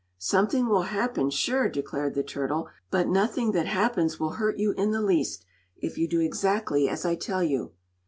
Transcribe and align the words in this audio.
"Something 0.17 0.67
will 0.67 0.81
happen, 0.89 1.29
sure," 1.29 1.69
declared 1.69 2.15
the 2.15 2.23
turtle; 2.23 2.69
"but 2.89 3.07
nothing 3.07 3.51
that 3.51 3.67
happens 3.67 4.19
will 4.19 4.31
hurt 4.31 4.57
you 4.57 4.71
in 4.71 4.89
the 4.89 4.99
least 4.99 5.45
if 5.77 5.95
you 5.95 6.07
do 6.07 6.19
exactly 6.19 6.89
as 6.89 7.05
I 7.05 7.13
tell 7.13 7.43
you." 7.43 7.73